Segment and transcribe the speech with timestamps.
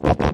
[0.00, 0.28] Welcome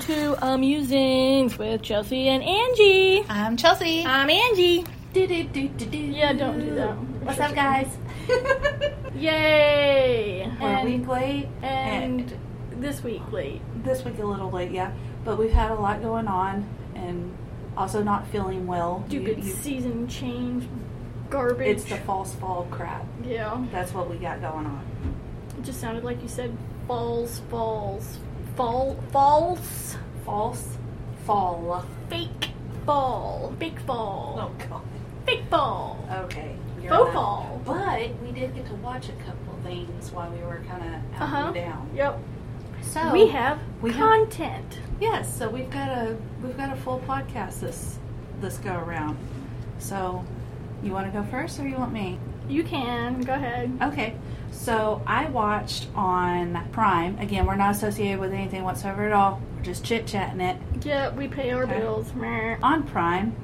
[0.00, 3.22] to Amusings with Chelsea and Angie.
[3.28, 4.02] I'm Chelsea.
[4.06, 4.86] I'm Angie.
[5.12, 5.98] Do, do, do.
[5.98, 7.09] Yeah, don't do that.
[7.30, 7.86] What's up, guys?
[9.14, 10.50] Yay!
[10.60, 12.36] We're a And, week late, and
[12.72, 13.62] this week late.
[13.84, 14.90] this week a little late, yeah.
[15.24, 17.32] But we've had a lot going on, and
[17.76, 19.04] also not feeling well.
[19.06, 20.68] Stupid you- season change
[21.30, 21.68] garbage.
[21.68, 23.06] it's the false fall crap.
[23.24, 23.64] yeah.
[23.70, 24.84] That's what we got going on.
[25.56, 26.56] It just sounded like you said
[26.88, 28.18] falls, falls,
[28.56, 30.76] fall, false, False
[31.24, 31.84] fall.
[32.08, 32.50] fake
[32.84, 34.82] fall, fake fall, Oh god.
[35.24, 36.56] fake fall, Okay.
[36.90, 37.60] You're faux not- fall.
[37.64, 41.22] But we did get to watch a couple things while we were kind of out
[41.22, 41.46] Uh-huh.
[41.46, 41.90] and down.
[41.94, 42.18] Yep.
[42.82, 44.78] So we have we have- content.
[45.00, 47.98] Yes, so we've got a we've got a full podcast this
[48.40, 49.16] this go around.
[49.78, 50.24] So,
[50.82, 52.18] you want to go first or you want me?
[52.48, 53.70] You can go ahead.
[53.82, 54.14] Okay.
[54.50, 57.18] So, I watched on Prime.
[57.18, 59.40] Again, we're not associated with anything whatsoever at all.
[59.56, 60.56] We're just chit-chatting it.
[60.82, 61.78] Yeah, we pay our Okay.
[61.78, 62.12] bills.
[62.62, 63.34] On Prime,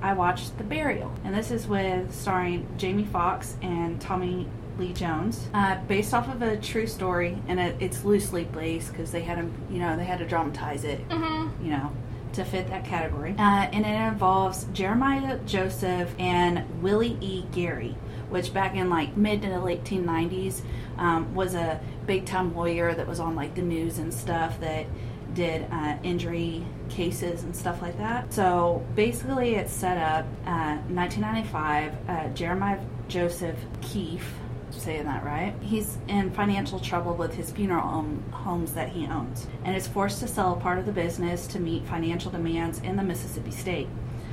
[0.00, 1.12] I watched The Burial.
[1.24, 4.46] And this is with starring Jamie Foxx and Tommy
[4.78, 9.10] Lee Jones, uh, based off of a true story, and it, it's loosely based because
[9.10, 11.64] they had to, you know, they had to dramatize it Mm-hmm.
[11.64, 11.90] you know,
[12.34, 13.34] to fit that category.
[13.36, 17.44] Uh, and it involves Jeremiah Joseph and Willie E.
[17.52, 17.96] Gary,
[18.30, 20.62] which back in like mid to late 1890s
[20.96, 24.86] um, was a big time lawyer that was on like the news and stuff that
[25.34, 28.32] did uh, injury cases and stuff like that.
[28.32, 31.94] So basically, it's set up uh, 1995.
[32.08, 34.34] Uh, Jeremiah Joseph Keefe
[34.70, 35.54] saying that right.
[35.62, 40.20] He's in financial trouble with his funeral home, homes that he owns and is forced
[40.20, 43.88] to sell part of the business to meet financial demands in the Mississippi state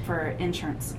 [0.05, 0.95] for insurance.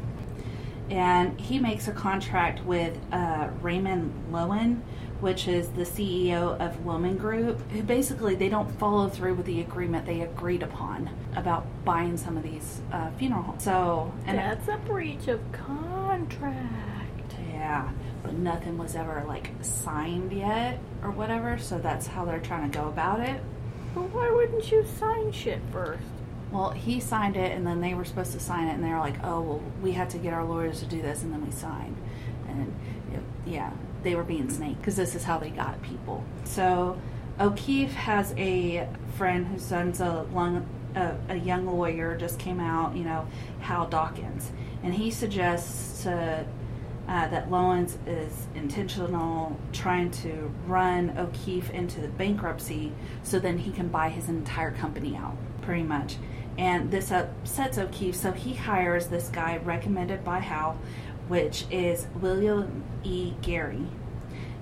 [0.91, 4.81] And he makes a contract with uh, Raymond Loewen,
[5.21, 9.61] which is the CEO of Loewen Group, who basically they don't follow through with the
[9.61, 13.65] agreement they agreed upon about buying some of these uh, funeral homes.
[13.65, 17.35] So, and That's a breach of contract.
[17.51, 17.91] yeah,
[18.23, 21.59] but nothing was ever like signed yet or whatever.
[21.59, 23.41] So that's how they're trying to go about it.
[23.95, 26.03] Well, why wouldn't you sign shit first?
[26.53, 28.99] Well, he signed it, and then they were supposed to sign it, and they were
[28.99, 31.51] like, "Oh, well, we had to get our lawyers to do this, and then we
[31.51, 31.97] signed."
[32.49, 32.75] And
[33.13, 36.25] it, yeah, they were being snake because this is how they got people.
[36.45, 36.99] So
[37.41, 42.97] O'Keefe has a friend whose son's a lung, a, a young lawyer, just came out.
[42.97, 43.27] You know,
[43.61, 44.51] Hal Dawkins,
[44.83, 46.47] and he suggests to
[47.09, 52.93] uh, that Loewens is intentional trying to run O'Keefe into the bankruptcy
[53.23, 56.17] so then he can buy his entire company out, pretty much.
[56.59, 60.79] And this upsets O'Keefe, so he hires this guy recommended by Hal,
[61.29, 63.35] which is William E.
[63.43, 63.87] Gary.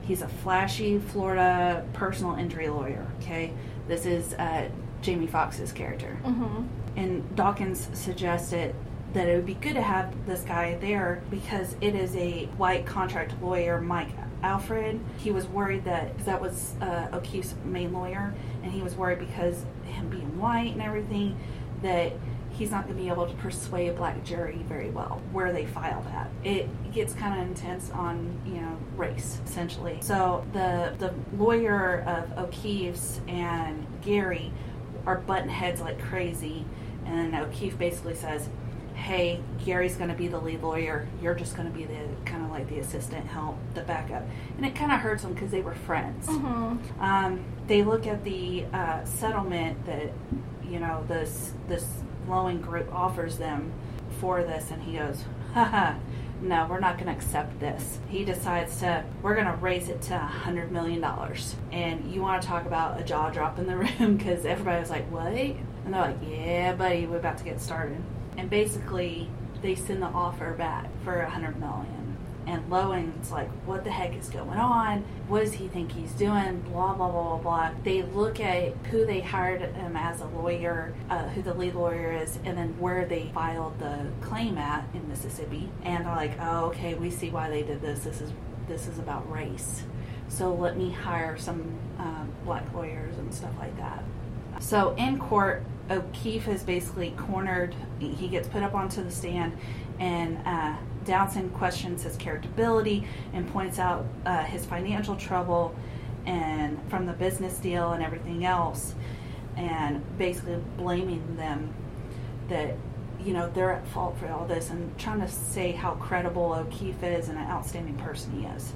[0.03, 3.53] He's a flashy Florida personal injury lawyer, okay?
[3.89, 4.69] This is uh,
[5.03, 6.65] Jamie Foxx's character Mm-hmm.
[6.97, 8.75] and Dawkins suggested
[9.13, 12.85] that it would be good to have this guy there because it is a white
[12.87, 14.09] contract lawyer, Mike
[14.43, 14.99] Allred.
[15.19, 19.21] He was worried that because that was uh, O'Keefe's main lawyer, and he was worried
[19.21, 21.37] because him being white and everything
[21.85, 22.13] that
[22.51, 25.67] he's not going to be able to persuade a black jury very well where they
[25.67, 26.31] file that.
[26.45, 29.99] It gets kind of intense on you know race essentially.
[30.03, 34.53] So the the lawyer of O'Keefe's and Gary
[35.07, 36.65] are button heads like crazy.
[37.07, 38.49] And O'Keefe basically says,
[38.95, 41.09] Hey, Gary's going to be the lead lawyer.
[41.21, 44.23] You're just going to be the kind of like the assistant help, the backup.
[44.57, 46.27] And it kind of hurts them because they were friends.
[46.27, 47.03] Mm-hmm.
[47.03, 50.13] Um, they look at the uh, settlement that,
[50.71, 51.87] you know, this, this
[52.29, 53.73] Loewen group offers them
[54.21, 55.95] for this, and he goes, haha.
[56.43, 57.99] No, we're not going to accept this.
[58.09, 61.03] He decides to, we're going to raise it to a $100 million.
[61.73, 64.91] And you want to talk about a jaw drop in the room because everybody was
[64.91, 65.33] like, what?
[65.33, 68.03] And they're like, yeah, buddy, we're about to get started.
[68.37, 69.31] And basically,
[69.63, 72.04] they send the offer back for a $100 million.
[72.47, 75.05] And Loewen's like, what the heck is going on?
[75.29, 76.61] What does he think he's doing?
[76.61, 77.71] Blah, blah, blah, blah, blah.
[77.83, 82.13] They look at who they hired him as a lawyer, uh, who the lead lawyer
[82.13, 85.71] is, and then where they filed the claim at in Mississippi.
[85.85, 88.05] And they're like, oh, okay, we see why they did this.
[88.05, 88.33] This is
[88.69, 89.83] this is about race.
[90.29, 94.03] So let me hire some um, black lawyers and stuff like that.
[94.61, 97.75] So in court, O'Keefe is basically cornered.
[97.99, 99.57] He gets put up onto the stand,
[99.99, 105.75] and uh, Downson questions his characterability and points out uh, his financial trouble
[106.27, 108.95] and from the business deal and everything else,
[109.57, 111.73] and basically blaming them
[112.49, 112.77] that
[113.23, 117.03] you know they're at fault for all this and trying to say how credible O'Keefe
[117.03, 118.73] is and an outstanding person he is.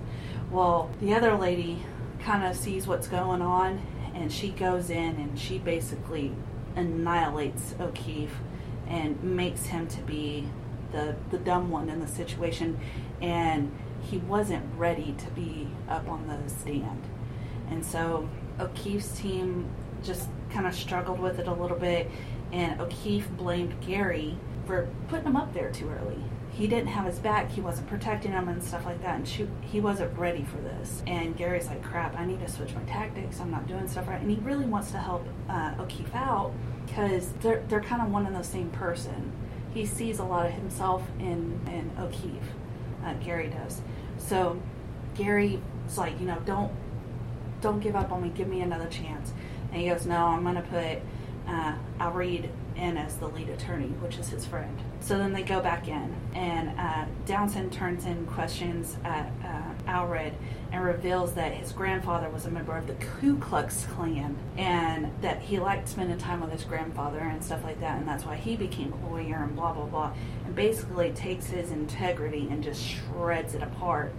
[0.51, 1.85] Well, the other lady
[2.21, 3.81] kind of sees what's going on
[4.15, 6.33] and she goes in and she basically
[6.77, 8.35] annihilates O'Keefe
[8.87, 10.49] and makes him to be
[10.93, 12.79] the the dumb one in the situation
[13.21, 17.03] and he wasn't ready to be up on the stand.
[17.71, 19.69] And so O'Keefe's team
[20.03, 22.11] just kind of struggled with it a little bit
[22.53, 26.23] and O'Keefe blamed Gary for putting him up there too early.
[26.51, 29.47] He didn't have his back, he wasn't protecting him and stuff like that, and she,
[29.61, 31.03] he wasn't ready for this.
[31.07, 34.21] And Gary's like, crap, I need to switch my tactics, I'm not doing stuff right.
[34.21, 36.53] And he really wants to help uh, O'Keefe out
[36.85, 39.33] because they're, they're kind of one and the same person.
[39.75, 42.53] He sees a lot of himself in, in O'Keefe,
[43.05, 43.81] uh, Gary does.
[44.19, 44.61] So
[45.15, 46.73] Gary Gary's like, you know, don't
[47.61, 49.33] don't give up on me, give me another chance.
[49.73, 50.99] And he goes, no, I'm going to put
[51.49, 54.79] uh, Allred in as the lead attorney, which is his friend.
[55.01, 60.35] So then they go back in, and uh, Downton turns in questions at uh, Allred
[60.71, 65.41] and reveals that his grandfather was a member of the Ku Klux Klan and that
[65.41, 68.55] he liked spending time with his grandfather and stuff like that, and that's why he
[68.55, 70.13] became a lawyer and blah blah blah.
[70.45, 74.15] And basically takes his integrity and just shreds it apart.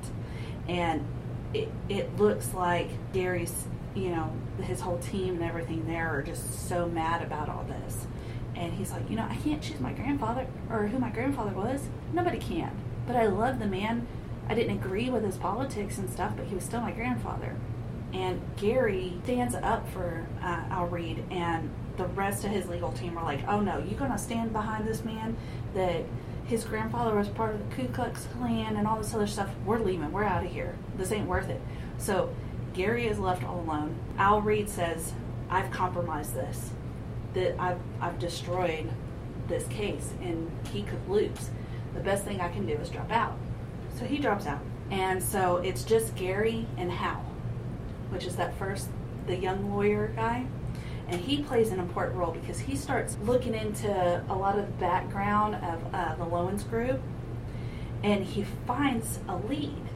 [0.68, 1.06] And
[1.54, 3.54] it, it looks like Gary's
[3.95, 4.31] you know,
[4.62, 8.07] his whole team and everything there are just so mad about all this.
[8.56, 11.81] And he's like, you know, I can't choose my grandfather or who my grandfather was.
[12.13, 12.71] Nobody can.
[13.07, 14.07] But I love the man.
[14.49, 17.55] I didn't agree with his politics and stuff, but he was still my grandfather.
[18.11, 23.23] And Gary stands up for uh, Allred, and the rest of his legal team are
[23.23, 25.37] like, oh no, you're to stand behind this man
[25.75, 26.03] that
[26.45, 29.49] his grandfather was part of the Ku Klux Klan and all this other stuff.
[29.65, 30.11] We're leaving.
[30.11, 30.75] We're out of here.
[30.97, 31.61] This ain't worth it.
[31.99, 32.33] So
[32.73, 33.95] Gary is left all alone.
[34.17, 35.13] Allred says,
[35.51, 36.71] I've compromised this,
[37.35, 38.89] that I've, I've destroyed
[39.47, 41.51] this case, and he could lose.
[41.93, 43.37] The best thing I can do is drop out.
[43.97, 44.62] So he drops out.
[44.91, 47.24] And so it's just Gary and Hal,
[48.09, 48.88] which is that first,
[49.27, 50.45] the young lawyer guy.
[51.07, 54.74] And he plays an important role because he starts looking into a lot of the
[54.74, 57.01] background of uh, the Loewens group
[58.03, 59.89] and he finds a lead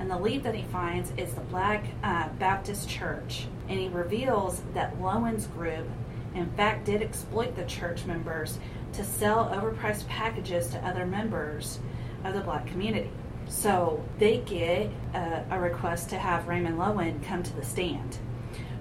[0.00, 3.46] and the lead that he finds is the Black uh, Baptist Church.
[3.68, 5.86] And he reveals that Loewen's group,
[6.34, 8.58] in fact, did exploit the church members
[8.94, 11.80] to sell overpriced packages to other members
[12.24, 13.10] of the black community.
[13.48, 18.18] So they get a, a request to have Raymond Loewen come to the stand.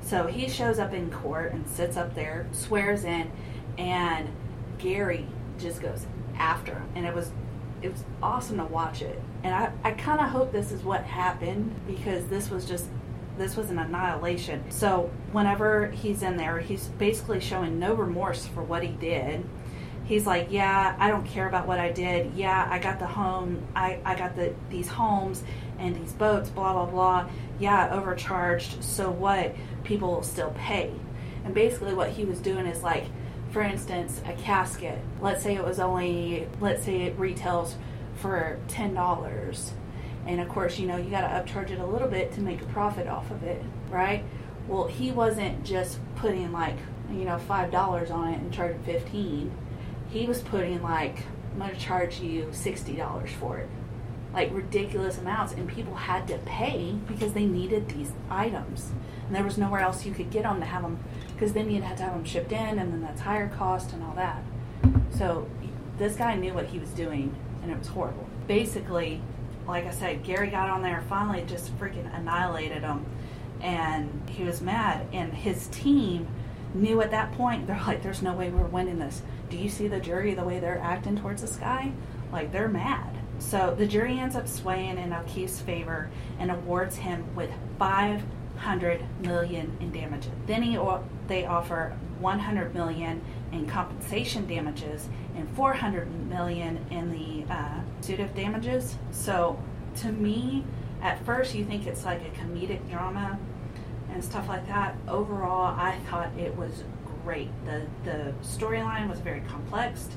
[0.02, 3.32] So he shows up in court and sits up there, swears in,
[3.78, 4.30] and
[4.78, 5.28] Gary
[5.60, 6.06] just goes
[6.38, 6.90] after him.
[6.96, 7.32] And it was
[7.82, 9.22] it was awesome to watch it.
[9.44, 12.88] And I, I kind of hope this is what happened because this was just
[13.38, 14.70] this was an annihilation.
[14.70, 19.46] So whenever he's in there, he's basically showing no remorse for what he did.
[20.10, 22.34] He's like, yeah, I don't care about what I did.
[22.34, 25.44] Yeah, I got the home, I, I got the these homes
[25.78, 27.30] and these boats, blah blah blah.
[27.60, 28.84] Yeah, overcharged.
[28.84, 29.56] So what?
[29.84, 30.92] People will still pay.
[31.46, 33.06] And basically, what he was doing is like,
[33.52, 34.98] for instance, a casket.
[35.22, 37.76] Let's say it was only, let's say it retails
[38.16, 39.72] for $10.
[40.26, 42.64] And of course, you know, you got to upcharge it a little bit to make
[42.64, 43.62] a profit off of it,
[43.92, 44.24] right?
[44.68, 46.78] Well, he wasn't just putting like,
[47.12, 49.52] you know, $5 on it and charging 15.
[50.10, 51.24] He was putting like,
[51.54, 53.70] I'm going to charge you $60 for it.
[54.34, 55.54] Like ridiculous amounts.
[55.54, 58.92] And people had to pay because they needed these items.
[59.28, 61.00] And there was nowhere else you could get them to have them
[61.34, 64.04] because then you'd have to have them shipped in and then that's higher cost and
[64.04, 64.44] all that.
[65.12, 65.48] So
[65.98, 68.28] this guy knew what he was doing and it was horrible.
[68.48, 69.22] Basically,
[69.68, 73.06] like I said, Gary got on there finally just freaking annihilated him
[73.62, 76.28] and he was mad and his team
[76.74, 79.22] knew at that point they're like there's no way we're winning this.
[79.50, 81.92] Do you see the jury the way they're acting towards this guy?
[82.32, 83.18] Like they're mad.
[83.40, 86.10] So the jury ends up swaying in O'Keefe's favor
[86.40, 88.24] and awards him with five
[88.58, 90.32] hundred million in damages.
[90.46, 90.78] Then he
[91.28, 93.22] they offer 100 million
[93.52, 98.98] in compensation damages and 400 million in the uh, suit of damages.
[99.12, 99.62] So
[99.98, 100.66] to me,
[101.02, 103.40] at first you think it's like a comedic drama
[104.12, 104.96] and stuff like that.
[105.08, 106.84] Overall, I thought it was
[107.24, 107.50] great.
[107.66, 110.08] The the storyline was very complex.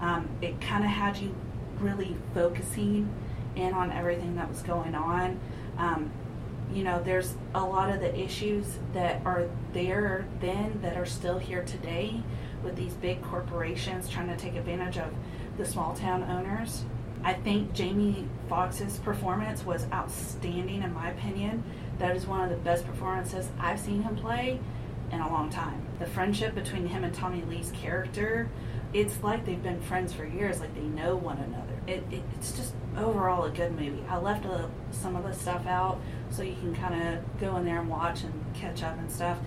[0.00, 1.34] Um, it kind of had you
[1.80, 3.12] really focusing
[3.54, 5.38] in on everything that was going on.
[5.78, 6.10] Um,
[6.72, 11.38] you know, there's a lot of the issues that are there then that are still
[11.38, 12.22] here today
[12.62, 15.12] with these big corporations trying to take advantage of
[15.56, 16.84] the small town owners.
[17.26, 21.64] I think Jamie Foxx's performance was outstanding, in my opinion.
[21.98, 24.60] That is one of the best performances I've seen him play
[25.10, 25.84] in a long time.
[25.98, 28.48] The friendship between him and Tommy Lee's character,
[28.92, 31.72] it's like they've been friends for years, like they know one another.
[31.88, 34.04] It, it, it's just overall a good movie.
[34.08, 37.64] I left a, some of the stuff out so you can kind of go in
[37.64, 39.38] there and watch and catch up and stuff.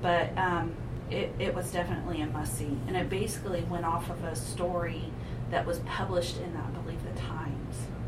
[0.00, 0.72] But um,
[1.10, 2.78] it, it was definitely a must see.
[2.86, 5.10] And it basically went off of a story
[5.50, 6.73] that was published in, Times.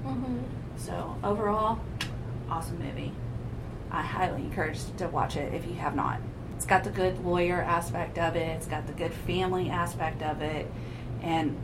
[0.07, 0.39] Mm-hmm.
[0.77, 1.81] So overall,
[2.49, 3.13] awesome movie.
[3.91, 6.21] I highly encourage to watch it if you have not.
[6.57, 8.49] It's got the good lawyer aspect of it.
[8.57, 10.71] It's got the good family aspect of it,
[11.23, 11.57] and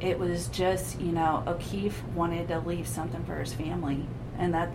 [0.00, 4.06] it was just you know O'Keefe wanted to leave something for his family,
[4.38, 4.70] and that,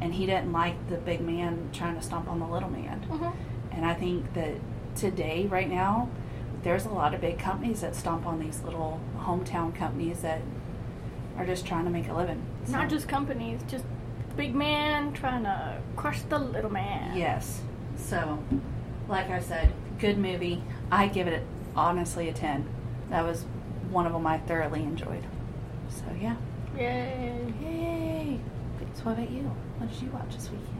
[0.00, 3.00] and he didn't like the big man trying to stomp on the little man.
[3.08, 3.30] Mm-hmm.
[3.72, 4.54] And I think that
[4.96, 6.08] today, right now,
[6.62, 10.42] there's a lot of big companies that stomp on these little hometown companies that
[11.40, 12.42] are just trying to make a living.
[12.66, 12.72] So.
[12.72, 13.84] Not just companies, just
[14.36, 17.16] big man trying to crush the little man.
[17.16, 17.62] Yes.
[17.96, 18.42] So,
[19.08, 20.62] like I said, good movie.
[20.92, 21.42] I give it
[21.74, 22.68] honestly a 10.
[23.08, 23.44] That was
[23.90, 25.24] one of them I thoroughly enjoyed.
[25.88, 26.36] So, yeah.
[26.76, 27.52] Yay.
[27.62, 28.40] Yay.
[28.94, 29.42] So, what about you?
[29.78, 30.76] What did you watch this weekend?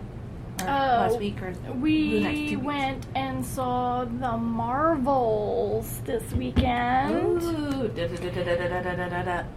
[0.63, 7.43] Oh, last week or we went and saw the Marvels this weekend.
[7.43, 7.91] Ooh.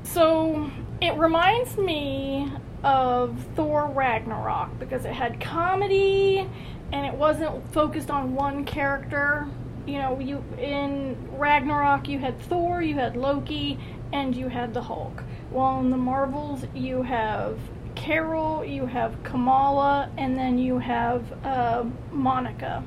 [0.03, 0.71] So
[1.03, 2.49] it reminds me
[2.81, 6.49] of Thor Ragnarok because it had comedy
[6.93, 9.45] and it wasn't focused on one character.
[9.85, 13.77] You know, you in Ragnarok you had Thor, you had Loki,
[14.13, 15.23] and you had the Hulk.
[15.49, 17.59] While in the Marvels you have
[17.95, 22.81] Carol, you have Kamala, and then you have uh, Monica.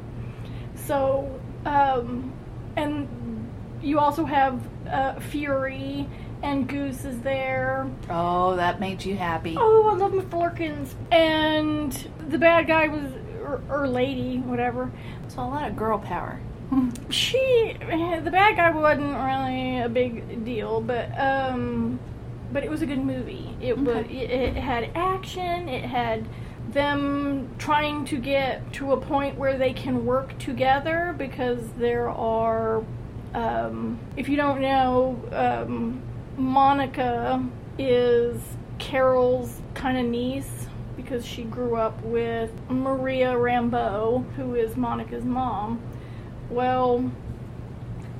[0.86, 2.32] So, um,
[2.76, 3.06] and
[3.82, 6.08] you also have uh, Fury,
[6.42, 7.90] and Goose is there.
[8.10, 9.56] Oh, that made you happy.
[9.58, 10.94] Oh, I love my Flerkins.
[11.10, 11.92] And
[12.28, 13.12] the bad guy was,
[13.42, 14.90] or, or lady, whatever.
[15.28, 16.40] So, a lot of girl power.
[17.08, 22.00] She, the bad guy wasn't really a big deal, but um,
[22.52, 23.56] but it was a good movie.
[23.60, 25.68] It was, it, it had action.
[25.68, 26.26] It had
[26.72, 32.82] them trying to get to a point where they can work together because there are,
[33.34, 36.02] um, if you don't know, um,
[36.36, 37.44] Monica
[37.78, 38.40] is
[38.78, 40.66] Carol's kind of niece
[40.96, 45.80] because she grew up with Maria Rambeau, who is Monica's mom.
[46.50, 47.10] Well,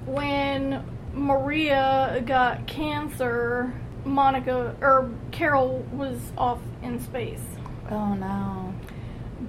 [0.07, 3.73] when Maria got cancer,
[4.05, 7.45] Monica or Carol was off in space.
[7.91, 8.75] Oh, no.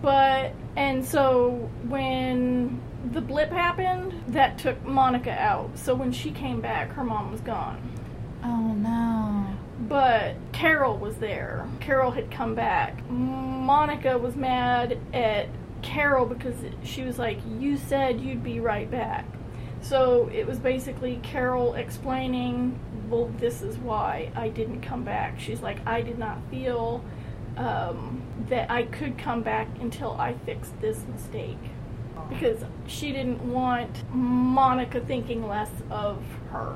[0.01, 2.81] But and so when
[3.11, 5.77] the blip happened, that took Monica out.
[5.77, 7.81] So when she came back, her mom was gone.
[8.43, 9.45] Oh, no.
[9.87, 11.67] But Carol was there.
[11.79, 13.07] Carol had come back.
[13.09, 15.47] Monica was mad at
[15.81, 19.25] Carol because she was like, You said you'd be right back.
[19.81, 22.79] So it was basically Carol explaining,
[23.09, 25.39] Well, this is why I didn't come back.
[25.39, 27.03] She's like, I did not feel
[27.55, 31.57] um, that I could come back until I fixed this mistake.
[32.29, 36.75] Because she didn't want Monica thinking less of her.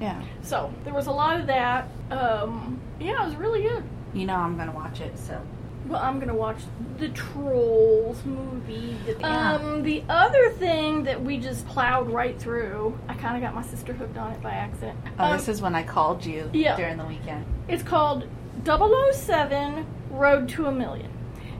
[0.00, 0.22] Yeah.
[0.42, 1.88] So there was a lot of that.
[2.10, 3.84] Um, yeah, it was really good.
[4.12, 5.40] You know I'm going to watch it, so.
[5.86, 6.58] Well, I'm gonna watch
[6.98, 8.96] the Trolls movie.
[9.18, 9.54] Yeah.
[9.54, 13.62] Um, the other thing that we just plowed right through, I kind of got my
[13.62, 14.98] sister hooked on it by accident.
[15.18, 16.76] Oh, Um, this is when I called you yeah.
[16.76, 17.44] during the weekend.
[17.66, 18.28] It's called
[18.64, 21.10] 007 Road to a Million.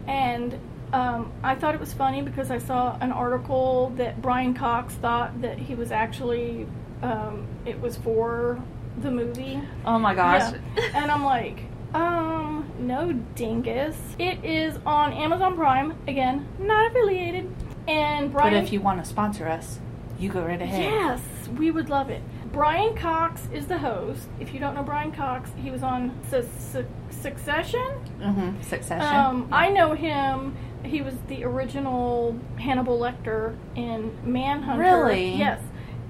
[0.07, 0.59] And
[0.93, 5.41] um, I thought it was funny because I saw an article that Brian Cox thought
[5.43, 6.67] that he was actually,
[7.03, 8.63] um, it was for
[8.99, 9.61] the movie.
[9.85, 10.53] Oh my gosh.
[10.77, 10.91] Yeah.
[10.95, 11.63] and I'm like,
[11.95, 13.97] um, no dingus.
[14.19, 15.97] It is on Amazon Prime.
[16.07, 17.53] Again, not affiliated.
[17.89, 19.81] And Brian But if you want to sponsor us,
[20.19, 20.83] you go right ahead.
[20.83, 21.21] Yes,
[21.57, 22.23] we would love it.
[22.53, 24.29] Brian Cox is the host.
[24.39, 27.87] If you don't know Brian Cox, he was on Su- Su- Succession.
[28.21, 28.61] Mm-hmm.
[28.63, 29.15] Succession.
[29.17, 30.57] Um, I know him.
[30.85, 34.81] He was the original Hannibal Lecter in Manhunter.
[34.83, 35.35] Really?
[35.37, 35.61] Yes,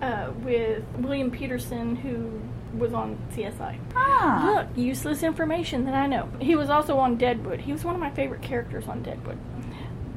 [0.03, 2.41] uh, with William Petersen, who
[2.79, 3.79] was on CSI.
[3.97, 4.53] ah.
[4.55, 6.29] Look, useless information that I know.
[6.41, 7.61] He was also on Deadwood.
[7.61, 9.39] He was one of my favorite characters on Deadwood.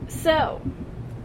[0.07, 0.61] So,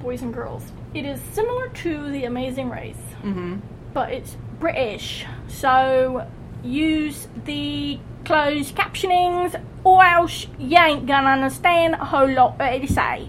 [0.00, 3.56] boys and girls, it is similar to The Amazing Race, Mm-hmm.
[3.92, 5.26] but it's British.
[5.48, 6.26] So,
[6.64, 12.86] use the closed captionings, or else you ain't gonna understand a whole lot what they
[12.86, 13.28] say.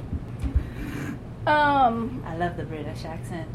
[1.45, 3.49] Um, I love the British accent.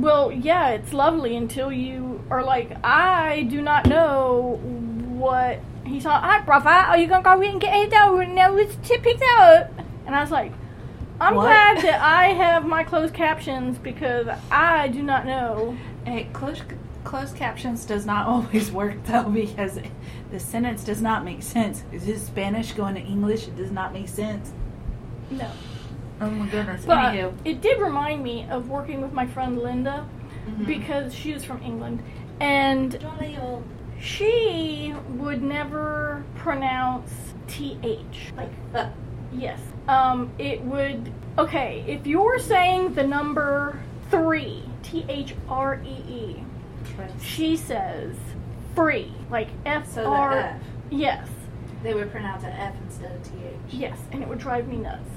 [0.00, 6.20] Well, yeah, it's lovely until you are like, I do not know what He's like,
[6.20, 9.20] "Hi, brother, are you gonna go in and get it and now it's to pick
[9.38, 9.70] up?"
[10.04, 10.52] And I was like,
[11.20, 11.44] "I'm What?
[11.44, 16.62] glad that I have my closed captions because I do not know." Hey, closed,
[17.04, 19.78] closed captions does not always work though because
[20.30, 21.84] the sentence does not make sense.
[21.92, 23.46] Is this Spanish going to English?
[23.46, 24.52] It does not make sense.
[25.30, 25.48] No,
[26.20, 26.84] Oh my goodness.
[26.86, 27.32] but Anywho.
[27.44, 30.06] it did remind me of working with my friend Linda
[30.48, 30.66] Mhm.
[30.66, 32.02] because she was from England,
[32.40, 32.98] and
[34.00, 37.76] she would never pronounce th
[38.36, 38.88] like Uh,
[39.32, 39.60] Yes.
[39.88, 41.10] Um, it would.
[41.38, 43.78] Okay, if you're saying the number
[44.10, 46.44] three, T H R E E,
[47.20, 48.14] she says
[48.74, 50.54] free, like F so the
[50.90, 51.28] Yes,
[51.82, 53.32] They would pronounce an F instead of TH.
[53.74, 55.10] yes, and it would drive me nuts.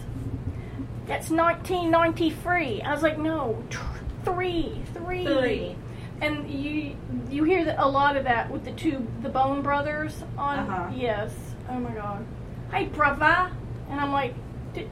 [1.10, 2.84] That's 1993.
[2.84, 3.62] I was like, no,
[4.24, 5.76] three, three, Three.
[6.22, 6.96] And you
[7.30, 10.60] you hear that a lot of that with the two the Bone Brothers on.
[10.60, 10.92] Uh-huh.
[10.96, 11.34] Yes.
[11.70, 12.26] Oh my God.
[12.72, 13.52] Hey, brother.
[13.90, 14.36] And I'm like,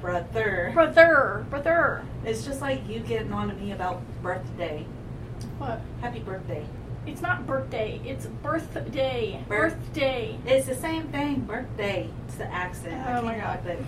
[0.02, 0.72] Brother.
[0.74, 2.04] brother, brother.
[2.26, 4.86] It's just like you getting on to me about birthday.
[5.60, 5.80] What?
[6.02, 6.66] Happy birthday.
[7.06, 8.02] It's not birthday.
[8.04, 9.44] It's birthday.
[9.48, 10.40] Birth- Birthday.
[10.46, 11.42] It's the same thing.
[11.42, 12.10] Birthday.
[12.26, 13.06] It's the accent.
[13.08, 13.60] I Oh my can't God.
[13.66, 13.86] help it.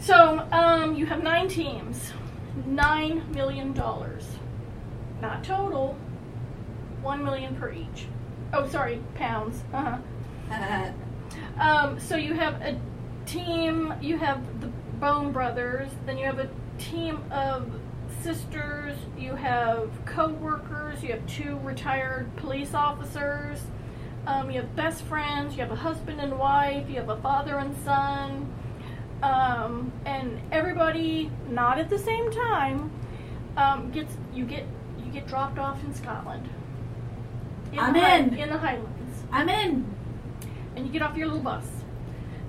[0.00, 2.12] So, um, you have nine teams,
[2.66, 4.24] nine million dollars,
[5.20, 5.96] not total.
[7.02, 8.06] One million per each.
[8.52, 9.62] Oh, sorry, pounds.
[9.72, 9.98] Uh
[10.50, 10.90] huh.
[11.58, 12.80] Um, so you have a
[13.26, 13.92] team.
[14.00, 14.68] You have the
[15.00, 15.90] Bone Brothers.
[16.06, 17.70] Then you have a team of
[18.22, 18.96] sisters.
[19.18, 21.02] You have co-workers.
[21.02, 23.58] You have two retired police officers.
[24.26, 25.54] Um, you have best friends.
[25.56, 26.88] You have a husband and wife.
[26.88, 28.52] You have a father and son.
[29.22, 32.90] Um, and everybody, not at the same time,
[33.56, 34.64] um, gets you get
[35.04, 36.48] you get dropped off in Scotland.
[37.76, 38.38] I'm the in.
[38.38, 39.84] in the Highlands I'm in.
[40.76, 41.64] and you get off your little bus.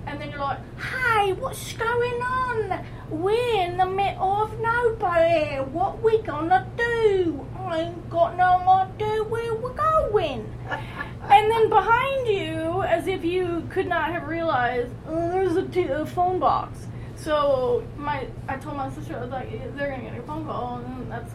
[0.06, 2.84] And then you're like, hey, what's going on?
[3.10, 5.62] We're in the middle of nowhere.
[5.64, 7.46] What we gonna do?
[7.72, 10.52] Ain't got no idea where we're going.
[10.68, 15.84] And then behind you, as if you could not have realized, oh, there's a, t-
[15.84, 16.86] a phone box.
[17.16, 20.78] So my, I told my sister, I was like, they're gonna get a phone call,
[20.78, 21.32] and that's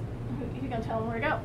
[0.61, 1.39] you're gonna tell them where to go.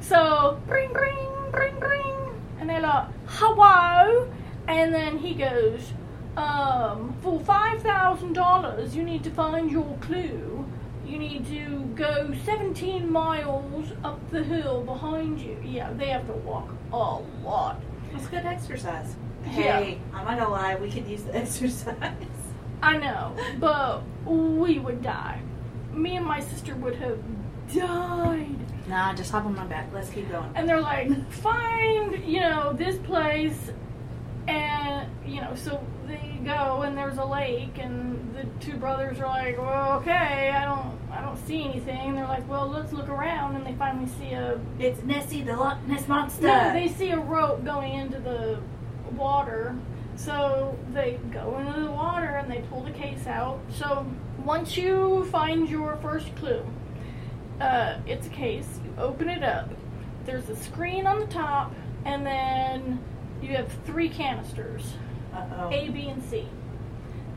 [0.00, 2.16] So, bring, bring, bring, bring.
[2.58, 4.32] And they're like, hello.
[4.66, 5.92] And then he goes,
[6.36, 10.64] um, for $5,000, you need to find your clue.
[11.10, 15.60] You need to go 17 miles up the hill behind you.
[15.64, 17.82] Yeah, they have to walk a lot.
[18.14, 19.16] It's good exercise.
[19.44, 19.50] Yeah.
[19.50, 20.76] Hey, I'm not gonna lie.
[20.76, 21.96] We could use the exercise.
[22.80, 25.42] I know, but we would die.
[25.92, 27.18] Me and my sister would have
[27.74, 28.56] died.
[28.86, 29.88] Nah, just hop on my back.
[29.92, 30.52] Let's keep going.
[30.54, 33.72] and they're like, find, you know, this place,
[34.46, 39.26] and you know, so they go and there's a lake, and the two brothers are
[39.26, 40.99] like, well, okay, I don't
[41.46, 42.14] see anything.
[42.14, 45.78] They're like, well, let's look around, and they finally see a, It's Nessie the Loch
[45.86, 46.46] Ness monster.
[46.46, 48.58] no, they see a rope going into the
[49.16, 49.76] water.
[50.16, 53.58] So they go into the water and they pull the case out.
[53.74, 54.06] So
[54.44, 56.62] once you find your first clue,
[57.60, 58.66] uh, it's a case.
[58.84, 59.70] You open it up.
[60.26, 61.72] There's a screen on the top,
[62.04, 63.02] and then
[63.40, 64.92] you have three canisters
[65.34, 65.70] Uh-oh.
[65.72, 66.46] A, B, and C.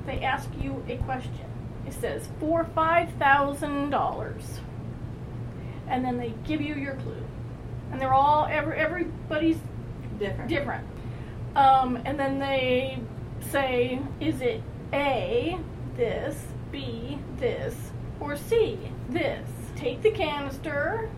[0.05, 1.45] They ask you a question.
[1.85, 4.43] It says for five thousand dollars,
[5.87, 7.23] and then they give you your clue,
[7.91, 9.57] and they're all every everybody's
[10.19, 10.49] Different.
[10.49, 10.87] different.
[11.55, 12.99] Um, and then they
[13.51, 14.61] say, is it
[14.93, 15.57] A,
[15.97, 17.75] this, B, this,
[18.19, 18.77] or C,
[19.09, 19.47] this?
[19.75, 21.09] Take the canister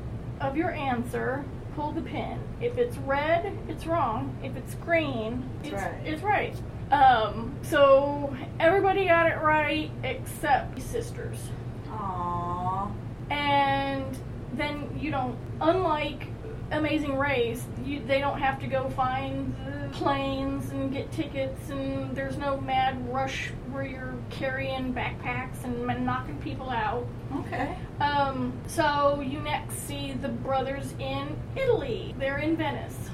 [0.41, 1.43] of your answer,
[1.75, 2.39] pull the pin.
[2.62, 4.36] If it's red, it's wrong.
[4.43, 5.95] If it's green, It's it's, right.
[6.08, 6.56] it's right.
[6.91, 11.50] Um, so everybody got it right except sisters
[11.89, 12.91] Aww.
[13.30, 14.17] and
[14.54, 16.28] then you don't unlike
[16.71, 19.56] amazing race you, they don't have to go find
[19.93, 26.38] planes and get tickets and there's no mad rush where you're carrying backpacks and knocking
[26.39, 27.76] people out Okay.
[28.00, 33.10] um, so you next see the brothers in italy they're in venice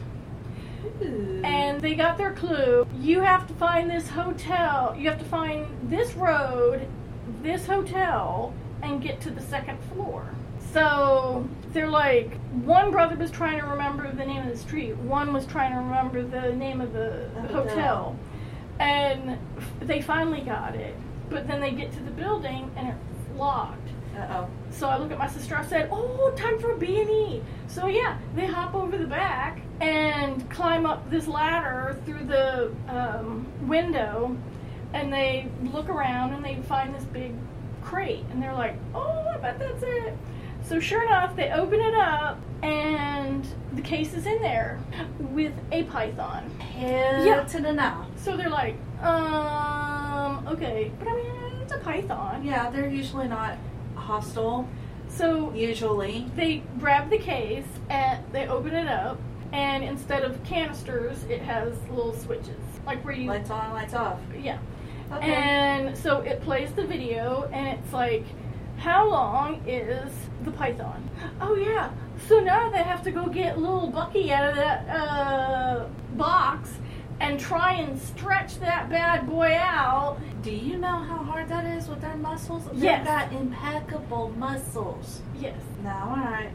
[1.04, 1.42] Ooh.
[1.44, 2.88] and they got their clue.
[3.00, 4.95] You have find this hotel.
[4.97, 6.88] You have to find this road,
[7.43, 10.26] this hotel, and get to the second floor.
[10.74, 15.32] So they're like, one brother was trying to remember the name of the street, one
[15.32, 17.63] was trying to remember the name of the, The hotel.
[17.69, 18.15] hotel.
[18.80, 20.95] And f- they finally got it.
[21.30, 23.78] But then they get to the building and it's locked.
[24.17, 24.47] Uh oh.
[24.71, 25.56] So I look at my sister.
[25.56, 29.62] I said, "Oh, time for B and E." So yeah, they hop over the back
[29.80, 34.36] and climb up this ladder through the um, window,
[34.93, 37.34] and they look around and they find this big
[37.82, 40.13] crate, and they're like, "Oh, I bet that's it."
[40.63, 44.78] So sure enough, they open it up, and the case is in there
[45.19, 46.50] with a python.
[46.60, 47.43] Hell Yeah.
[47.43, 48.06] to the no.
[48.17, 51.32] So they're like, um, okay, but I mean,
[51.63, 52.43] it's a python.
[52.43, 53.58] Yeah, they're usually not
[54.12, 54.67] hostile.
[55.08, 56.26] So Usually.
[56.36, 59.17] they grab the case and they open it up,
[59.54, 64.19] and instead of canisters, it has little switches, like where you, Lights on, lights off.
[64.41, 64.58] yeah.
[65.13, 65.34] Okay.
[65.34, 68.24] And so it plays the video, and it's like,
[68.78, 70.12] how long is
[70.43, 71.10] the python?
[71.41, 71.91] Oh yeah.
[72.28, 76.69] So now they have to go get little Bucky out of that uh, box
[77.22, 80.18] and try and stretch that bad boy out.
[80.42, 82.64] Do you know how hard that is with their muscles?
[82.74, 82.98] Yes.
[82.98, 85.22] They've got impeccable muscles.
[85.40, 85.60] Yes.
[85.84, 86.52] Now, alright.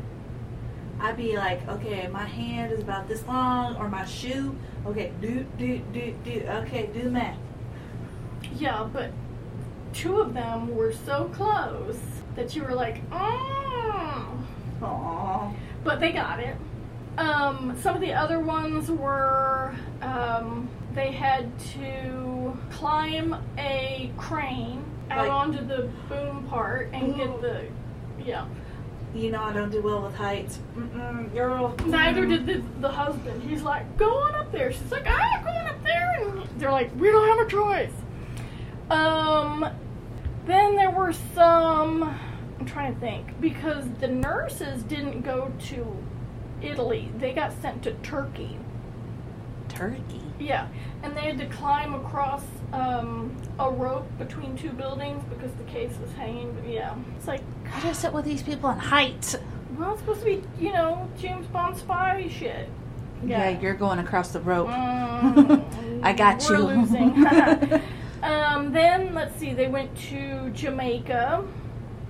[0.98, 4.56] I'd be like, okay, my hand is about this long, or my shoe.
[4.86, 6.42] Okay, do, do, do, do.
[6.48, 7.38] Okay, do the math.
[8.56, 9.12] Yeah, but
[9.92, 12.00] two of them were so close
[12.34, 13.12] that you were like, mm.
[13.12, 14.44] oh.
[14.80, 15.54] Aww.
[15.84, 16.56] But they got it.
[17.18, 25.28] Um, some of the other ones were um, they had to climb a crane out
[25.28, 27.16] Like- onto the boom part and Ooh.
[27.16, 27.64] get the
[28.24, 28.46] yeah.
[29.14, 30.58] You know I don't do well with heights.
[30.76, 31.74] Mm-mm, girl.
[31.86, 33.42] Neither did the, the husband.
[33.48, 34.70] He's like, go on up there.
[34.72, 36.16] She's like, I'm not going up there.
[36.20, 37.92] And they're like, we don't have a choice.
[38.90, 39.66] Um,
[40.44, 42.02] then there were some.
[42.58, 45.96] I'm trying to think because the nurses didn't go to
[46.62, 47.10] Italy.
[47.18, 48.58] They got sent to Turkey.
[49.68, 50.22] Turkey.
[50.38, 50.68] Yeah,
[51.02, 52.42] and they had to climb across
[52.72, 56.52] um, a rope between two buildings because the case was hanging.
[56.52, 59.36] But yeah, it's like, How do I sit with these people in heights?
[59.76, 62.68] well, it's supposed to be, you know, James Bond spy shit.
[63.24, 64.68] Yeah, you're going across the rope.
[64.68, 66.62] Mm, I got we're you.
[66.64, 67.26] losing.
[68.22, 69.54] um, then let's see.
[69.54, 71.44] They went to Jamaica,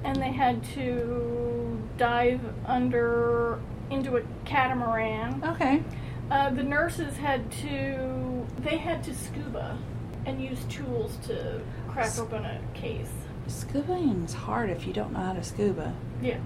[0.04, 5.42] and they had to dive under into a catamaran.
[5.44, 5.83] Okay.
[6.31, 8.46] Uh, the nurses had to.
[8.61, 9.79] They had to scuba
[10.25, 13.11] and use tools to crack S- open a case.
[13.46, 15.94] Scubaing's hard if you don't know how to scuba.
[16.20, 16.38] Yeah.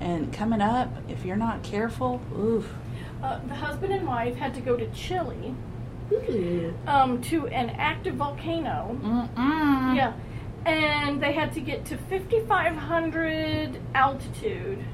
[0.00, 2.68] And coming up, if you're not careful, oof.
[3.22, 5.54] Uh, the husband and wife had to go to Chile
[6.88, 8.98] um, to an active volcano.
[9.00, 9.96] Mm-mm.
[9.96, 10.12] Yeah.
[10.66, 14.84] And they had to get to 5,500 altitude,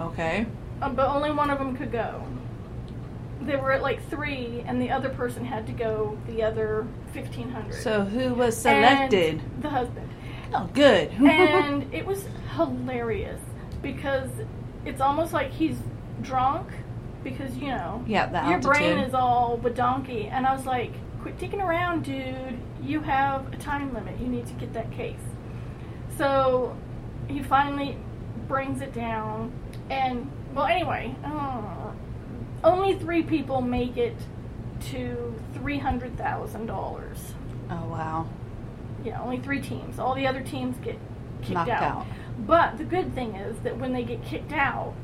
[0.00, 0.46] Okay.
[0.82, 2.24] Um, but only one of them could go.
[3.42, 7.74] They were at like three, and the other person had to go the other 1,500.
[7.74, 9.42] So who was And selected?
[9.62, 10.08] the husband.
[10.52, 11.10] Oh, good.
[11.20, 13.40] and it was hilarious
[13.82, 14.28] because
[14.84, 15.76] it's almost like he's
[16.22, 16.68] drunk
[17.24, 20.30] because, you know, yeah, your brain is all badonky.
[20.30, 22.58] And I was like, quit dicking around, dude.
[22.82, 24.18] You have a time limit.
[24.18, 25.20] You need to get that case.
[26.16, 26.76] So
[27.28, 27.96] he finally
[28.48, 29.52] brings it down.
[29.90, 31.92] And, well, anyway, uh,
[32.64, 34.16] only three people make it
[34.90, 37.16] to $300,000.
[37.70, 38.26] oh wow,
[39.04, 39.98] Yeah, only three teams.
[39.98, 40.98] All the other teams get
[41.42, 41.70] kicked out.
[41.70, 42.06] out.
[42.46, 44.94] But the good thing is that when they get kicked out,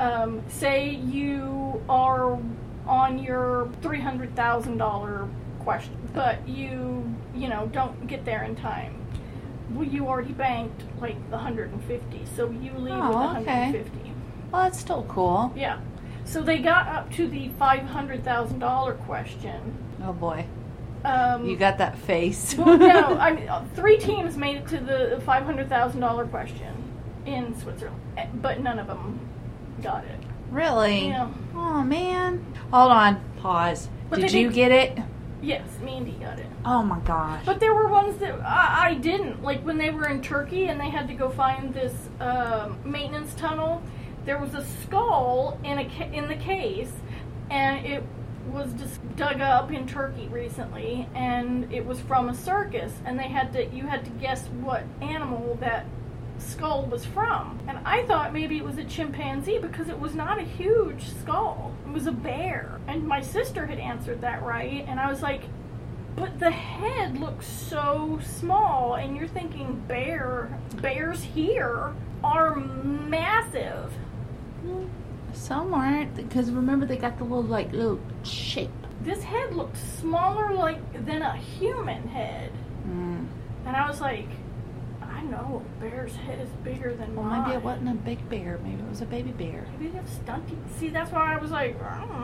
[0.00, 2.38] um, say you are
[2.86, 5.28] on your three hundred thousand dollar
[5.60, 8.94] question, but you you know don't get there in time.
[9.70, 13.18] Well, you already banked like the hundred and fifty, so you leave with Oh, the
[13.28, 13.72] hundred and okay.
[14.54, 15.52] Well, that's still cool.
[15.56, 15.80] Yeah.
[16.24, 19.76] So they got up to the five hundred thousand dollar question.
[20.04, 20.46] Oh boy,
[21.04, 22.54] Um, you got that face.
[22.56, 22.86] well, no,
[23.18, 26.72] I mean, uh, three teams made it to the five hundred thousand dollar question
[27.26, 29.18] in Switzerland, eh, but none of them
[29.82, 30.20] got it.
[30.52, 31.08] really?
[31.08, 31.28] Yeah.
[31.56, 32.46] Oh man.
[32.70, 33.20] Hold on.
[33.40, 33.88] Pause.
[34.08, 34.98] But Did you did- get it?
[35.42, 36.46] Yes, Mandy got it.
[36.64, 37.42] Oh my gosh.
[37.44, 39.42] But there were ones that I, I didn't.
[39.42, 43.34] Like when they were in Turkey and they had to go find this um, maintenance
[43.34, 43.82] tunnel,
[44.24, 46.92] there was a skull in a ca- in the case,
[47.50, 48.02] and it
[48.50, 53.28] was just dug up in Turkey recently, and it was from a circus, and they
[53.28, 55.86] had to you had to guess what animal that
[56.38, 57.58] skull was from.
[57.68, 61.72] And I thought maybe it was a chimpanzee because it was not a huge skull.
[61.86, 62.80] It was a bear.
[62.86, 65.42] And my sister had answered that right, and I was like,
[66.16, 70.58] but the head looks so small, and you're thinking bear.
[70.76, 73.92] Bears here are massive.
[75.32, 78.70] Some aren't because remember they got the little like little shape.
[79.02, 82.50] This head looked smaller, like than a human head,
[82.86, 83.26] Mm.
[83.66, 84.28] and I was like,
[85.02, 85.62] I know.
[85.78, 87.42] A bear's head is bigger than Well, mine.
[87.42, 88.58] maybe it wasn't a big bear.
[88.62, 89.66] Maybe it was a baby bear.
[89.72, 90.56] Maybe they have stunty.
[90.76, 92.20] See, that's why I was like, I don't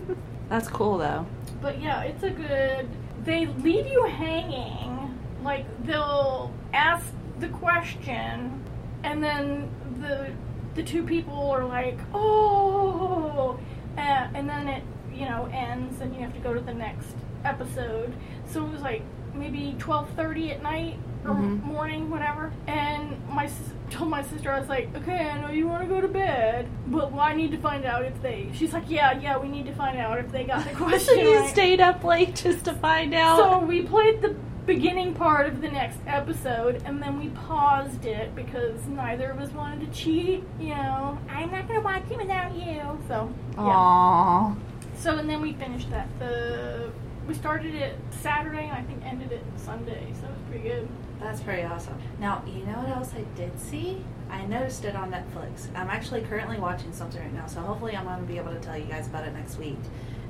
[0.00, 0.16] know.
[0.48, 1.26] That's cool though.
[1.62, 2.88] But yeah, it's a good.
[3.24, 5.16] They leave you hanging.
[5.44, 7.06] Like they'll ask
[7.38, 8.62] the question,
[9.04, 9.68] and then
[10.00, 10.32] the
[10.74, 13.58] the two people are like, oh,
[13.96, 17.14] uh, and then it you know ends, and you have to go to the next
[17.44, 18.12] episode.
[18.46, 19.02] So it was like
[19.34, 21.62] maybe twelve thirty at night or Mhm.
[21.62, 22.52] morning, whatever.
[22.66, 23.48] And my
[23.90, 26.68] told my sister, I was like, okay, I know you want to go to bed,
[26.86, 28.48] but well, I need to find out if they.
[28.54, 31.00] She's like, yeah, yeah, we need to find out if they got the question.
[31.00, 31.50] so you right.
[31.50, 33.36] stayed up late just to find out.
[33.38, 34.34] So we played the
[34.66, 39.52] beginning part of the next episode, and then we paused it because neither of us
[39.52, 40.44] wanted to cheat.
[40.58, 42.80] You know, I'm not gonna watch it without you.
[43.08, 43.58] So yeah.
[43.58, 44.56] Aww.
[44.96, 46.08] So and then we finished that.
[46.18, 46.90] The
[47.26, 50.12] we started it Saturday and I think ended it Sunday.
[50.20, 50.88] So it was pretty good.
[51.20, 51.98] That's pretty awesome.
[52.18, 54.02] Now, you know what else I did see?
[54.30, 55.68] I noticed it on Netflix.
[55.74, 58.60] I'm actually currently watching something right now, so hopefully I'm going to be able to
[58.60, 59.78] tell you guys about it next week.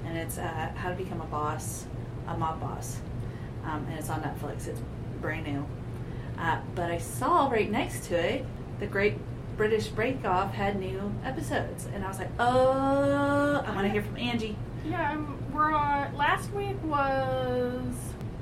[0.05, 1.87] And it's uh, How to Become a Boss,
[2.27, 3.01] a Mob Boss.
[3.71, 4.67] Um, and it's on Netflix.
[4.67, 4.81] It's
[5.21, 5.65] brand new.
[6.39, 8.45] Uh, but I saw right next to it,
[8.81, 9.15] The Great
[9.57, 11.87] British Bake Off had new episodes.
[11.95, 14.57] And I was like, oh, I want to hear from Angie.
[14.85, 16.17] Yeah, um, we're on.
[16.17, 17.93] Last week was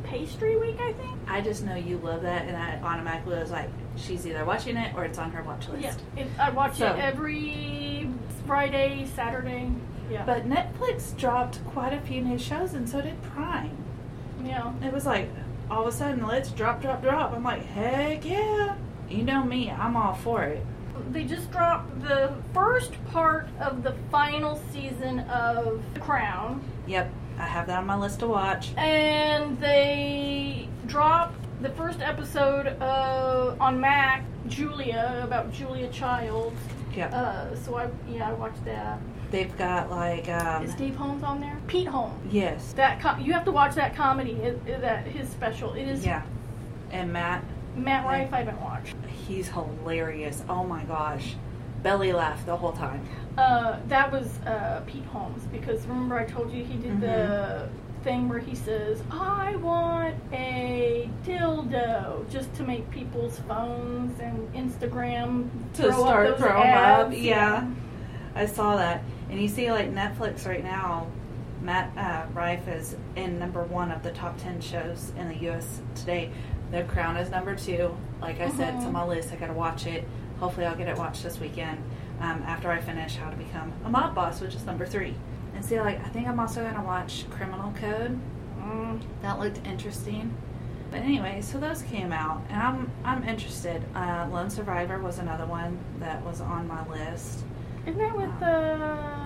[0.05, 1.19] pastry week, I think.
[1.27, 4.95] I just know you love that, and I automatically was like, she's either watching it
[4.95, 6.01] or it's on her watch list.
[6.17, 8.09] Yeah, it, I watch So- it every
[8.47, 9.71] Friday, Saturday.
[10.11, 13.77] Yeah, But Netflix dropped quite a few new shows, and so did Prime.
[14.49, 14.73] Yeah.
[14.83, 15.29] It was like
[15.71, 17.33] all of a sudden, let's drop, drop, drop.
[17.33, 18.77] I'm like, heck yeah!
[19.11, 20.65] You know me, I'm all for it.
[21.13, 27.43] They just dropped the first part of the final season of The Crown, Yep, I
[27.45, 28.71] have that on my list to watch.
[28.77, 36.55] and they dropped the first episode of on Max Julia about Julia Child.
[36.97, 38.99] Yep, Uh, so I yeah I watched that.
[39.31, 41.57] They've got like um, Is Dave Holmes on there?
[41.67, 42.14] Pete Holmes.
[42.33, 44.33] yes, That com- you have to watch that comedy.
[44.33, 45.75] It, it- that his special.
[45.75, 46.23] It is yeah,
[46.91, 47.45] and Matt,
[47.77, 48.33] Matt Rife.
[48.33, 48.95] I haven't watched.
[49.27, 50.43] he's hilarious.
[50.49, 51.35] Oh my gosh,
[51.83, 53.07] belly laugh the whole time.
[53.37, 57.69] Uh, that was uh, Pete Holmes because remember I told you he did the
[58.03, 65.49] thing where he says, "I want a dildo," just to make people's phones and Instagram
[65.75, 67.12] to throw start throwing up.
[67.12, 67.69] Yeah,
[68.35, 69.03] I saw that.
[69.31, 71.07] And you see, like Netflix right now,
[71.61, 75.81] Matt uh, Rife is in number one of the top ten shows in the U.S.
[75.95, 76.31] today.
[76.71, 77.97] The Crown is number two.
[78.21, 79.33] Like I said, it's on my list.
[79.33, 80.07] I got to watch it.
[80.38, 81.79] Hopefully, I'll get it watched this weekend.
[82.21, 85.14] Um, after I finish How to Become a Mob Boss, which is number three.
[85.55, 88.19] And see, like I think I'm also gonna watch Criminal Code.
[88.61, 89.01] Mm.
[89.23, 90.35] That looked interesting.
[90.91, 93.83] But anyway, so those came out, and I'm I'm interested.
[93.95, 97.45] Uh, Lone Survivor was another one that was on my list.
[97.87, 98.43] Isn't that with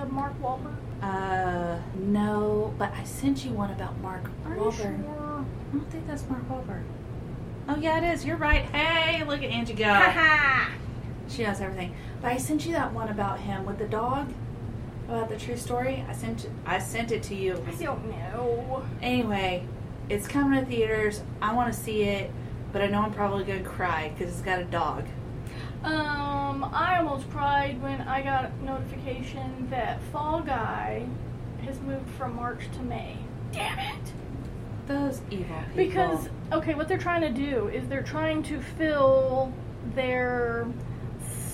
[0.03, 0.77] uh, Mark Wahlberg?
[1.03, 4.77] Uh, no, but I sent you one about Mark Are you Wahlberg.
[4.77, 4.89] sure?
[4.89, 6.83] I don't think that's Mark Wahlberg.
[7.69, 8.25] Oh yeah, it is.
[8.25, 8.65] You're right.
[8.67, 10.13] Hey, look at Angie go.
[11.29, 11.95] She knows everything.
[12.21, 14.31] But I sent you that one about him with the dog,
[15.09, 16.05] about the true story.
[16.07, 17.55] I sent I sent it to you.
[17.67, 18.85] I don't know.
[19.01, 19.67] Anyway,
[20.11, 21.23] it's coming to theaters.
[21.41, 22.31] I want to see it,
[22.71, 25.07] but I know I'm probably gonna cry because it's got a dog.
[25.85, 31.07] Um, I almost cried when I got notification that Fall Guy
[31.65, 33.17] has moved from March to May.
[33.51, 34.13] Damn it!
[34.87, 35.77] Those evil people.
[35.77, 39.53] Because okay, what they're trying to do is they're trying to fill
[39.95, 40.69] their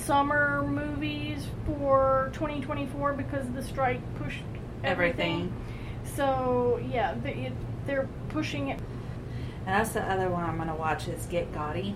[0.05, 4.43] summer movies for 2024 because the strike pushed
[4.85, 5.53] everything.
[5.53, 5.53] everything.
[6.17, 7.53] So yeah, they,
[7.87, 8.79] they're pushing it.
[9.67, 11.95] And that's the other one I'm gonna watch is Get Gotti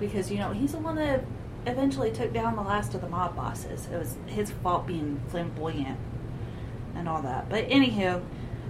[0.00, 1.24] because you know he's the one that
[1.66, 3.86] eventually took down the last of the mob bosses.
[3.92, 5.98] It was his fault being flamboyant
[6.94, 7.48] and all that.
[7.48, 8.22] But anywho,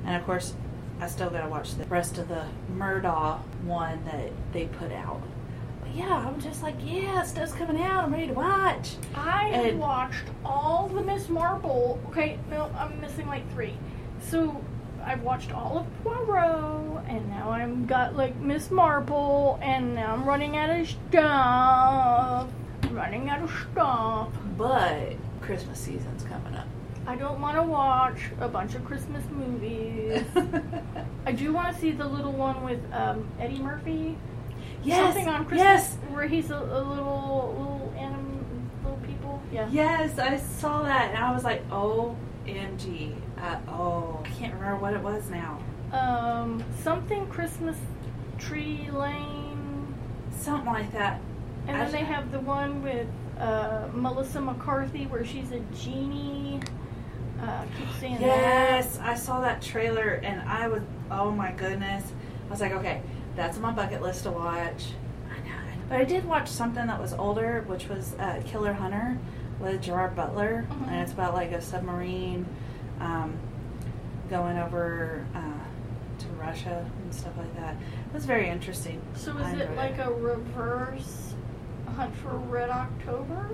[0.05, 0.55] and of course,
[1.01, 2.45] I still gotta watch the rest of the
[2.77, 5.21] Murdaugh one that they put out.
[5.81, 8.05] But yeah, I'm just like, yeah, stuff's coming out.
[8.05, 8.93] I'm ready to watch.
[9.15, 11.99] I And- watched all the Miss Marple.
[12.09, 13.75] Okay, no, I'm missing like three.
[14.21, 14.61] So
[15.05, 20.25] I've watched all of Poirot, and now I'm got like Miss Marple, and now I'm
[20.25, 22.49] running out of stuff.
[22.91, 24.29] Running out of stuff.
[24.57, 26.67] But Christmas season's coming up.
[27.07, 30.25] I don't want to watch a bunch of Christmas movies.
[31.27, 34.17] I do want to see the little one with um, Eddie Murphy.
[34.83, 39.43] yes, Something on Christmas yes, where he's a, a little little anim, little people.
[39.53, 39.69] Yeah.
[39.71, 41.63] Yes, I saw that and I was like,
[42.47, 43.15] OMG.
[43.41, 45.59] Uh, oh, I can't remember what it was now.
[45.93, 47.77] Um, something Christmas
[48.39, 49.95] tree lane.
[50.33, 51.21] something like that.
[51.67, 53.07] And I- then they have the one with
[53.39, 56.61] uh, Melissa McCarthy where she's a genie.
[57.41, 58.21] Uh, keep seeing that.
[58.23, 62.05] Yes, I saw that trailer and I was, oh my goodness.
[62.47, 63.03] I was like, okay,
[63.37, 64.85] that's on my bucket list to watch.
[65.31, 65.55] I know.
[65.89, 69.19] But I did watch something that was older, which was uh, Killer Hunter
[69.61, 70.67] with Gerard Butler.
[70.71, 70.89] Mhm.
[70.89, 72.47] And it's about like a submarine
[73.01, 73.35] um,
[74.31, 77.75] going over uh, to Russia and stuff like that.
[77.75, 79.01] It was very interesting.
[79.15, 81.35] So is it like a reverse
[81.97, 83.49] Hunt for Red October?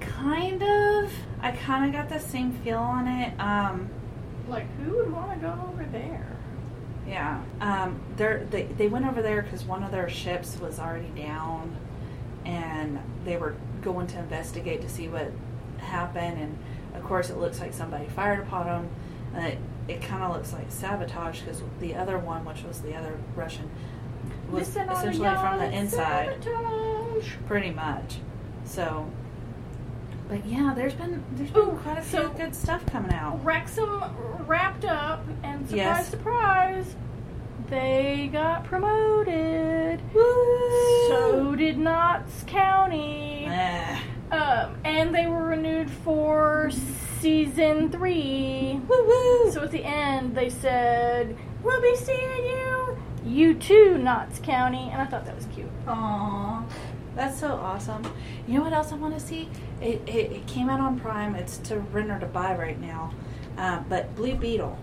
[0.00, 1.12] Kind of.
[1.40, 3.38] I kind of got the same feel on it.
[3.40, 3.88] Um,
[4.48, 6.26] Like who would want to go over there?
[7.06, 11.76] Yeah, um, they they went over there because one of their ships was already down,
[12.44, 13.54] and they were
[13.86, 15.30] going to investigate to see what
[15.78, 16.38] happened.
[16.40, 16.58] And
[16.94, 18.88] of course, it looks like somebody fired upon them.
[19.34, 22.80] And uh, it it kind of looks like sabotage because the other one, which was
[22.80, 23.70] the other Russian,
[24.50, 27.32] was Listen essentially from the inside, sabotage.
[27.46, 28.16] pretty much.
[28.64, 29.08] So,
[30.28, 33.44] but yeah, there's been there's been Ooh, quite a few so- good stuff coming out.
[33.44, 34.02] Wrexham
[34.48, 36.08] wrapped up, and surprise, Yes.
[36.08, 36.96] surprise,
[37.68, 40.00] they got promoted.
[40.14, 41.08] Woo!
[41.08, 43.46] So did Notts County.
[43.46, 44.00] Eh.
[44.30, 46.70] Um, and they were renewed for
[47.20, 48.80] season three.
[48.88, 49.52] Woo woo!
[49.52, 54.88] So at the end, they said, We'll be seeing you, you too, Notts County.
[54.92, 55.70] And I thought that was cute.
[55.86, 56.64] Aww,
[57.14, 58.04] that's so awesome.
[58.46, 59.48] You know what else I want to see?
[59.80, 61.34] It, it, it came out on Prime.
[61.34, 63.12] It's to rent or to buy right now.
[63.58, 64.78] Uh, but Blue Beetle.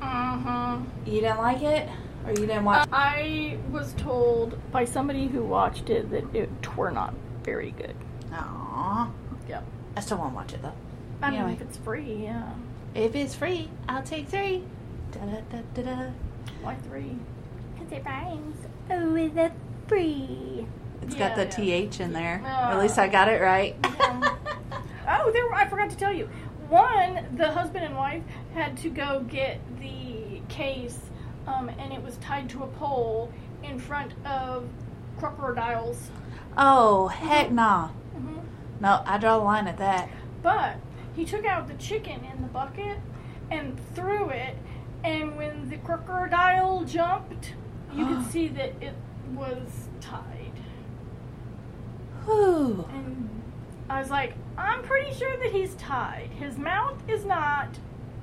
[0.00, 0.78] Uh-huh.
[1.06, 1.88] You didn't like it,
[2.24, 2.88] or you didn't watch?
[2.92, 7.94] I was told by somebody who watched it that it were not very good.
[8.32, 9.10] Aww,
[9.48, 9.64] Yep.
[9.96, 10.72] I still want to watch it though.
[11.22, 11.54] I mean, Anyway.
[11.54, 12.52] if it's free, yeah.
[12.94, 14.64] If it's free, I'll take three.
[15.12, 16.10] Da da da da da.
[16.62, 17.16] Why three?
[17.74, 18.56] Because it rhymes
[18.88, 19.52] with a
[19.88, 20.66] free.
[21.02, 21.80] It's Yeah, got the yeah.
[21.86, 22.40] th in there.
[22.44, 22.70] Ah.
[22.72, 23.76] At least I got it right.
[23.84, 24.36] Yeah.
[25.12, 25.52] Oh, there!
[25.52, 26.28] I forgot to tell you.
[26.70, 28.22] One, the husband and wife
[28.54, 31.00] had to go get the case,
[31.48, 33.32] um, and it was tied to a pole
[33.64, 34.68] in front of
[35.18, 36.10] crocodiles.
[36.56, 37.88] oh heck nah.
[37.88, 38.38] hmm
[38.80, 40.08] No, I draw the line at that.
[40.44, 40.76] But
[41.16, 42.98] he took out the chicken in the bucket
[43.50, 44.56] and threw it,
[45.02, 47.54] and when the crocodile jumped,
[47.92, 48.94] you could see that it
[49.34, 50.52] was tied.
[52.26, 52.86] Whew.
[52.92, 53.28] And
[53.88, 56.30] I was like, I'm pretty sure that he's tied.
[56.38, 57.68] His mouth is not,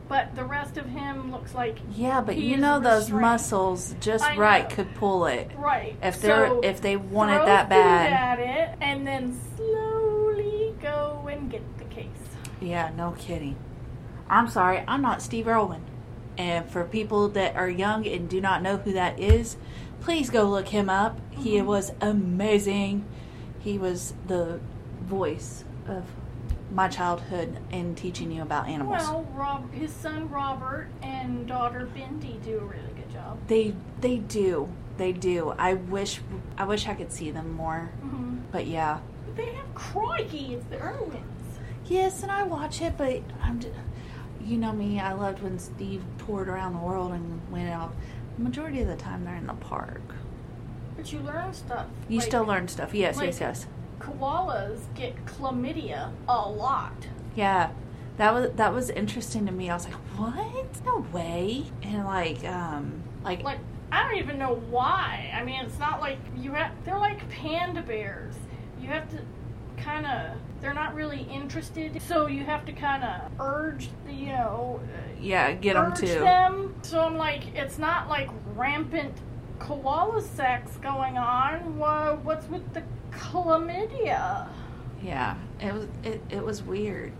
[0.07, 3.21] but the rest of him looks like Yeah, but you know those restrained.
[3.21, 4.75] muscles just I right know.
[4.75, 5.49] could pull it.
[5.57, 5.95] right.
[6.03, 8.13] If they're So if they want throw it that bad.
[8.13, 12.05] at it, and then slowly go and get the case.
[12.61, 13.55] Yeah, no kidding.
[14.29, 15.81] I'm sorry, I'm not Steve Irwin.
[16.37, 19.57] And for people that are young and do not know who that is,
[20.01, 21.19] please go look him up.
[21.31, 21.65] He Mhm.
[21.65, 23.05] was amazing.
[23.59, 24.59] He was the
[25.01, 26.03] voice of
[26.71, 28.97] my childhood and teaching you about animals.
[29.01, 33.37] Well, Rob, his son Robert and daughter Bindi do a really good job.
[33.47, 34.69] they they do.
[34.97, 35.53] They do.
[35.57, 36.19] I wish
[36.57, 37.89] I wish I could see them more.
[38.01, 38.99] hmm But yeah.
[39.25, 41.23] But they have crikey, it's the Irwins.
[41.85, 43.73] Yes, and I watch it, but I'm just,
[44.43, 47.93] you know me, I loved when Steve toured around the world and went out.
[48.37, 50.01] Majority of the time they're in the park.
[50.97, 51.85] But you learn stuff.
[52.09, 52.93] You Like, still learn stuff.
[52.93, 53.67] Yes, like- yes, yes.
[53.99, 57.07] Koalas get chlamydia a lot.
[57.35, 57.71] Yeah.
[58.17, 59.69] That was that was interesting to me.
[59.69, 60.83] I was like, "What?
[60.85, 63.59] No way!" And like, um, like, Like
[63.91, 65.31] I don't even know why.
[65.35, 66.71] I mean, it's not like you have.
[66.83, 68.33] They're like panda bears.
[68.81, 69.17] You have to
[69.81, 70.35] kind of.
[70.61, 73.89] They're not really interested, so you have to kind of urge.
[74.07, 76.75] The, you know, uh, yeah, get them to them.
[76.81, 79.13] So I'm like, it's not like rampant
[79.59, 81.77] koala sex going on.
[81.77, 82.81] Wha- What's with the
[83.17, 84.47] chlamydia?
[85.03, 87.11] Yeah, it was it, it was weird.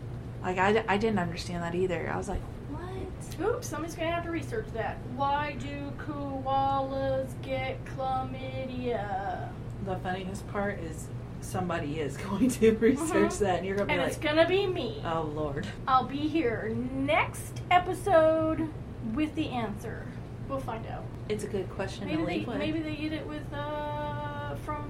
[0.42, 2.10] Like I, I didn't understand that either.
[2.14, 4.98] I was like, "What?" Oops, somebody's gonna have to research that.
[5.16, 9.50] Why do koalas get chlamydia?
[9.86, 11.08] The funniest part is
[11.42, 13.40] somebody is going to research Mhm.
[13.40, 15.02] that, and you're gonna be And like, it's gonna be me.
[15.06, 18.70] "Oh Lord." I'll be here next episode
[19.14, 20.06] with the answer.
[20.50, 21.04] We'll find out.
[21.30, 22.58] It's a good question Maybe to they leave with.
[22.58, 23.97] maybe they eat it with uh from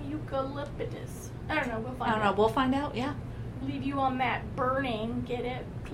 [0.09, 1.29] eucalyptus.
[1.49, 1.79] I don't know.
[1.79, 2.29] We'll find I don't know.
[2.29, 2.37] out.
[2.37, 2.95] We'll find out.
[2.95, 3.13] Yeah.
[3.63, 5.23] leave you on that burning.
[5.27, 5.65] Get it?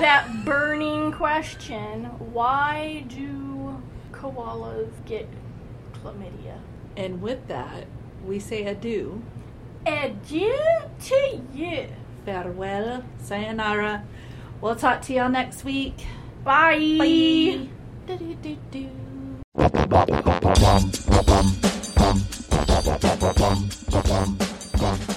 [0.00, 2.04] That burning question.
[2.32, 5.26] Why do koalas get
[5.94, 6.58] chlamydia?
[6.96, 7.86] And with that,
[8.26, 9.22] we say adieu,
[9.86, 10.54] Adieu
[11.06, 11.88] to you.
[12.26, 14.04] farewell, sayonara.
[14.60, 16.04] We'll talk to y'all next week.
[16.44, 16.96] Bye.
[16.98, 17.68] Bye.
[18.06, 18.88] Do-do-do-do.
[23.38, 24.36] Bum, bum,
[24.80, 25.07] bum,